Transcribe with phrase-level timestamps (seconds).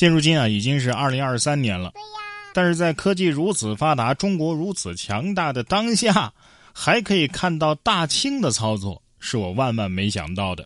[0.00, 1.92] 现如今啊，已经是二零二三年了。
[2.54, 6.32] 但是在科技如此发达、中国如此强大的当下，
[6.72, 10.64] 还可以看到大清的操作，是我万万没想到的。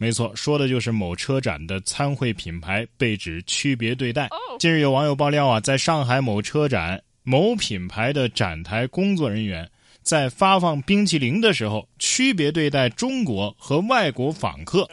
[0.00, 4.28] 没错，说的就是某车展的参会品牌被指区别对待。
[4.60, 9.68] 近日有网友爆料啊，在上海某车展，某品牌的展台工作人员
[10.02, 14.88] 在发放冰淇淋的时候，区别对待中国和外国访客。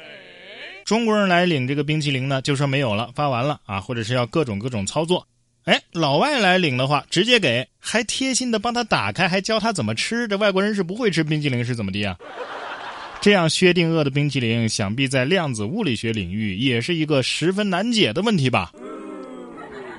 [0.86, 5.28] 中国人来领这个冰淇淋呢，就说没有了，发完了啊，或者是要各种各种操作。
[5.64, 10.28] 哎，老外来领的话，直接给，还贴心的帮他打开，还教他怎么吃。
[10.28, 12.16] 这外国人是不会吃冰淇淋是怎么的啊？
[13.20, 18.72] 这样薛定谔的冰淇淋，想必在量子物理学领域也是一个十分难解的问题吧？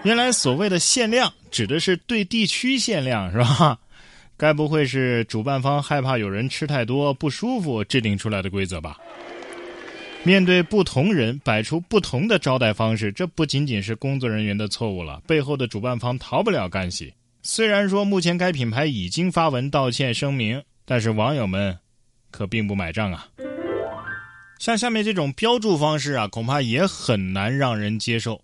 [0.05, 3.77] 原来所谓的限量，指的是对地区限量，是吧？
[4.37, 8.97] 该不会是主办方害怕有人吃太多不舒服制定出来的规则吧？
[10.27, 17.15] 面对不同人摆出不同的招待方式，这不仅仅是工作人员的错误了，背后的主办方逃不了干系。
[17.43, 21.79] 虽然说目前该品牌已经发文道歉声明，但是网友们
[22.33, 23.29] 可并不买账啊。
[24.59, 28.43] 像下面这种标注方式啊，恐怕也很难让人接受。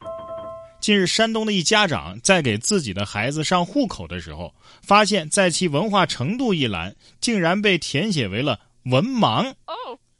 [0.80, 9.52] 近日，山东的一家长在给自己的孩子上户口的时候，发现在其文化程度一栏竟然被填写为了文盲。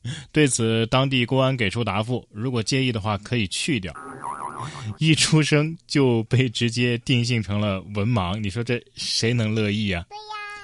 [0.33, 3.93] 对此，当地公安给出答复：如果介意的话，可以去掉。
[4.99, 10.05] 一出生就被直接定性成了文盲，你说这谁能乐意啊？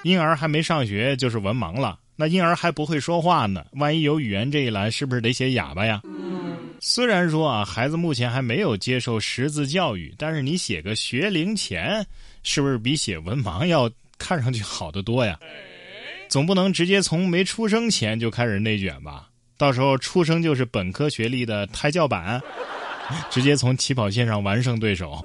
[0.05, 6.01] 婴儿还没上学就是文盲了，那婴儿还不会说话呢，万一有语言这一栏，是不是得写哑巴呀？
[6.81, 12.07] 虽然说啊，孩子目前还没有接受识字教育，但是你写个学龄前，
[12.45, 15.37] 是不是比写文盲要看上去好得多呀？
[16.29, 19.28] 总不能直接从没出生前就开始内卷吧？
[19.59, 22.41] 到时候出生就是本科学历的胎教版，
[23.29, 25.23] 直接从起跑线上完胜对手。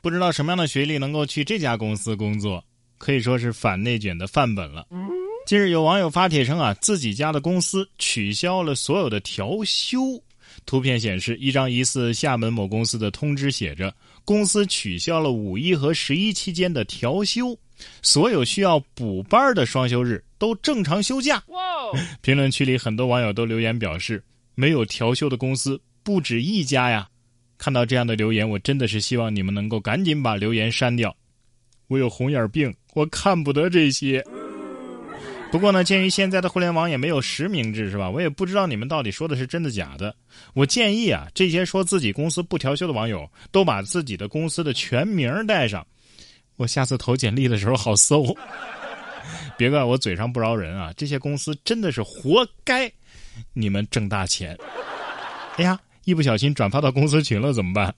[0.00, 2.64] 不知道什么样的学历能够去这家公司工作，
[2.96, 4.86] 可以说是反内卷的范本了。
[5.44, 9.98] 近日有网友发帖称啊，自己家的公司取消了所有的调休。
[10.64, 13.92] 图片显示，一张疑似厦门某公司的通知写着，
[14.24, 17.58] 公司取消了五一和十一期间的调休。
[18.02, 21.42] 所有需要补班的双休日都正常休假。
[22.22, 24.22] 评论区里很多网友都留言表示，
[24.54, 27.08] 没有调休的公司不止一家呀。
[27.56, 31.16] 看到这样的留言，我真的是希望你们能够赶紧把留言删掉。
[31.88, 34.24] 我有红眼病，我看不得这些。
[35.50, 38.10] 不过呢，鉴于现在的互联网也没有实名制，是吧？
[38.10, 40.14] 我也不知道你们到底说的是真的假的。
[40.52, 45.84] 我建议啊，这些说自己公司不调休的网友，都把自己的公司的全名带上。
[46.58, 48.36] 我下次投简历的时候好搜，
[49.56, 50.92] 别怪我嘴上不饶人啊！
[50.96, 52.90] 这些公司真的是活该，
[53.52, 54.58] 你们挣大钱。
[55.56, 57.94] 哎呀，一不小心转发到公司群了怎么办？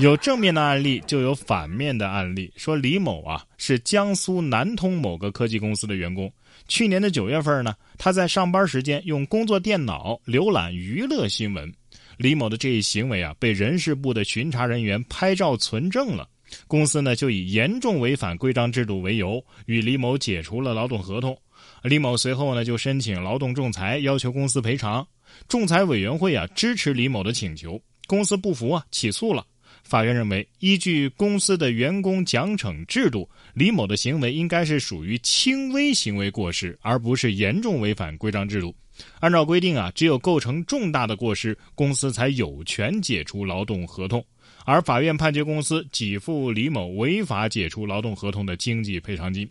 [0.00, 2.52] 有正面的案例，就有反面的案例。
[2.56, 6.32] 说李某啊，是江苏南通某个科技公司的员工。
[6.66, 11.72] 去年的九月份呢，他在上班时间用工作电脑浏览娱乐新闻。
[12.16, 16.28] 李某的这一行为啊，被人事部的巡查人员拍照存证了。
[16.66, 21.36] 公司呢就以严重违反规章制度为由，与李某解除了劳动合同。
[21.82, 25.06] 李某随后呢就申请劳动仲裁，要求公司赔偿。
[25.48, 29.46] 仲裁委员会啊支持李某的请求，公司不服啊起诉了。
[29.82, 38.74] 法院认为，依据公司的员工奖惩制度，李某的行为应该是属于轻微行为过失，而不是严重违反规章制度。
[39.20, 44.24] 按照规定啊，只有构成重大的过失，公司才有权解除劳动合同。
[44.64, 49.48] 而法院判决公司给付李某违法解除劳动合同的经济赔偿金。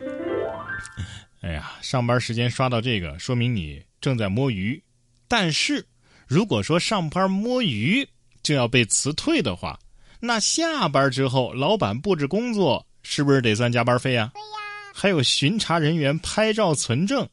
[1.42, 4.82] 哎呀，上班时间刷到这个，说明你正在摸鱼。
[5.26, 5.84] 但是，
[6.26, 8.06] 如果说上班摸鱼
[8.42, 9.78] 就要被辞退的话，
[10.20, 14.30] 那下班之后老板布置工作是不是得算加班费啊？
[14.34, 14.46] 对呀。
[14.92, 17.26] 还有巡查人员拍照存证，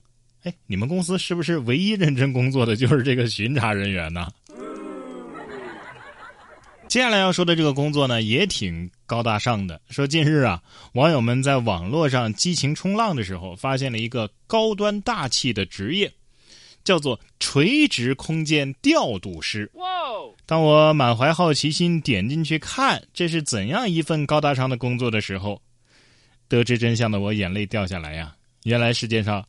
[0.47, 4.29] 哎，你们公司是不是唯一认真工作的就是这个巡查人员呢？
[6.87, 9.81] 接下来要说的这个工作呢，也挺高大上的。
[9.89, 10.63] 说近日啊，
[10.93, 16.09] 网友们在网络上激情冲浪的时候，发现了一个高端大气的职业，
[16.85, 19.69] 叫做垂直空间调度师。
[19.73, 19.83] 哇！
[20.45, 25.61] 当我满怀好奇心点进去看这是怎样一份高大上的工作的时候，
[26.47, 28.33] 得知真相的我眼泪掉下来呀！
[28.63, 29.45] 原来世界上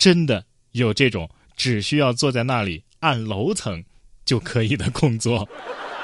[0.00, 0.42] 真的
[0.72, 3.84] 有这种只需要坐在那里按楼层
[4.24, 5.46] 就可以的工作。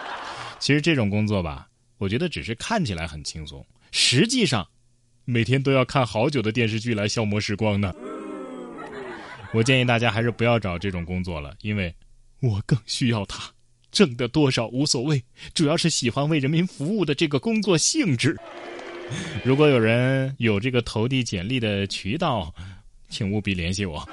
[0.61, 1.67] 其实这种工作吧，
[1.97, 4.69] 我觉得只是看起来很轻松，实际上，
[5.25, 7.95] 每天都要看好久的电视剧来消磨时光呢。
[9.55, 11.95] 我建议大家还是不要找这种工作了，因为
[12.41, 13.51] 我更需要它。
[13.91, 18.37] 挣的多少无所谓，主要是喜欢为人民服务的这个工作性质。
[19.43, 22.53] 如果有人有这个投递简历的渠道，
[23.08, 24.06] 请务必联系我。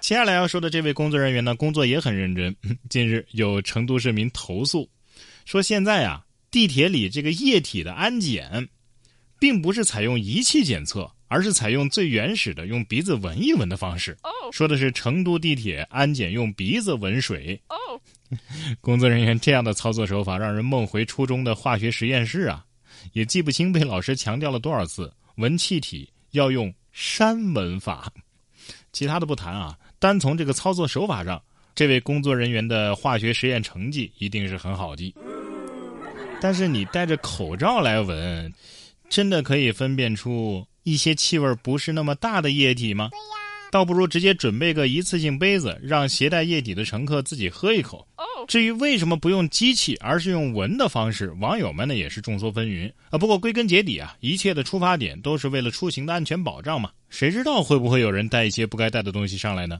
[0.00, 2.54] 接下来要说的这位工作人员呢，工作也很认真。
[2.88, 4.88] 近日有成都市民投诉，
[5.44, 8.68] 说现在啊，地铁里这个液体的安检，
[9.38, 14.16] 并不是采用仪器检测，而是采用最原始的用鼻子闻一闻的方式。
[14.52, 17.60] 说的是成都地铁安检用鼻子闻水。
[18.80, 22.64] 工作人员这样的操作手法，让人梦回初中的化学实验室啊！
[23.12, 28.12] 也记不清被老师强调了多少次，闻气体要用山闻法。
[28.92, 31.40] 其他的不谈啊，单从这个操作手法上，
[31.74, 35.14] 这位工作人员的化学实验成绩一定是很好的。
[36.40, 38.52] 但是你戴着口罩来闻，
[39.08, 43.10] 真的可以分辨出一些气味不是那么大的液体吗？
[43.70, 48.04] 倒不如直接准备个一次性杯子，让携带液体的乘客自己喝一口。
[48.50, 53.16] 至于为什么不用机器，而是用闻的方式，网友们呢也是众说纷纭啊。
[53.16, 56.90] 不过归根结底啊，一切的出发点都是为了出行的安全保障嘛。
[57.10, 59.78] 谁知道会不会有人带一些不该带的东西上来呢？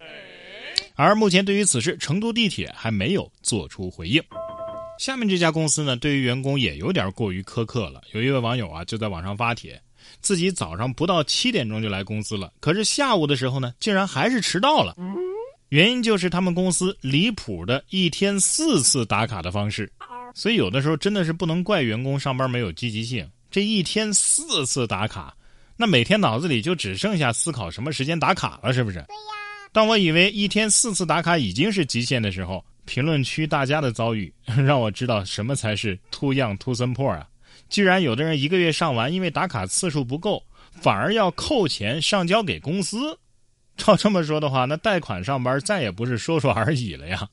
[0.95, 4.23] 而目前对于此事，成都地铁还没有做出回应。
[5.01, 8.01] 下面这家公司呢，对于员工也有点过于苛刻了。
[8.13, 9.83] 有一位网友啊，就在网上发帖。
[10.21, 14.95] 自己早上不到七点钟就来公司了，可是下午的时候呢，竟然还是迟到了。
[15.71, 19.91] 原因就是他们公司离谱的一天四次打卡的方式。
[20.35, 23.29] 所以有的时候真的是不能怪员工上班没有积极性。
[23.51, 25.35] 这一天四次打卡，
[25.77, 28.99] 那每天脑子里就只剩下思考什么时间打卡了，是不是？
[28.99, 29.33] 对呀。
[29.73, 34.33] 当我以为一天四次打卡已经是极限的时候，评论区大家的遭遇
[34.67, 37.27] 让我知道什么才是 too young too simple 啊。
[37.69, 40.43] 居然有的人一个月上完，因为打卡次数不够，
[40.81, 43.17] 反而要扣钱上交给公司。
[43.81, 47.29] 照这么说的话，那贷款上班再也不是说说而已了呀。